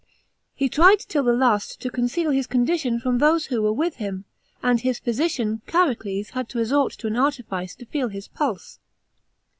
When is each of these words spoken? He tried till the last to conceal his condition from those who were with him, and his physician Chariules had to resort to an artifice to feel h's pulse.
He 0.55 0.67
tried 0.67 0.97
till 1.01 1.21
the 1.21 1.31
last 1.31 1.79
to 1.81 1.91
conceal 1.91 2.31
his 2.31 2.47
condition 2.47 2.99
from 2.99 3.19
those 3.19 3.45
who 3.45 3.61
were 3.61 3.71
with 3.71 3.97
him, 3.97 4.25
and 4.63 4.79
his 4.81 4.97
physician 4.97 5.61
Chariules 5.67 6.31
had 6.31 6.49
to 6.49 6.57
resort 6.57 6.93
to 6.93 7.05
an 7.05 7.17
artifice 7.17 7.75
to 7.75 7.85
feel 7.85 8.09
h's 8.09 8.27
pulse. 8.27 8.79